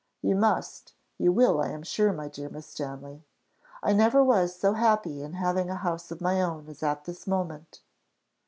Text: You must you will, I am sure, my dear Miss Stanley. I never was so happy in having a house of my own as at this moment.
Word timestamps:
You 0.23 0.35
must 0.35 0.95
you 1.19 1.31
will, 1.31 1.61
I 1.61 1.67
am 1.69 1.83
sure, 1.83 2.11
my 2.11 2.27
dear 2.27 2.49
Miss 2.49 2.65
Stanley. 2.65 3.23
I 3.83 3.93
never 3.93 4.23
was 4.23 4.55
so 4.55 4.73
happy 4.73 5.21
in 5.21 5.33
having 5.33 5.69
a 5.69 5.75
house 5.75 6.09
of 6.09 6.21
my 6.21 6.41
own 6.41 6.67
as 6.69 6.81
at 6.81 7.05
this 7.05 7.27
moment. 7.27 7.81